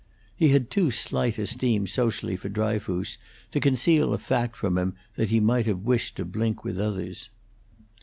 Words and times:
He 0.35 0.49
had 0.49 0.71
too 0.71 0.89
slight 0.89 1.37
esteem 1.37 1.85
socially 1.85 2.35
for 2.35 2.49
Dryfoos 2.49 3.19
to 3.51 3.59
conceal 3.59 4.15
a 4.15 4.17
fact 4.17 4.55
from 4.55 4.75
him 4.79 4.95
that 5.13 5.29
he 5.29 5.39
might 5.39 5.67
have 5.67 5.83
wished 5.83 6.15
to 6.15 6.25
blink 6.25 6.63
with 6.63 6.79
others. 6.79 7.29